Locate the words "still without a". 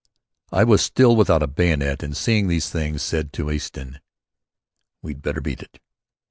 0.81-1.47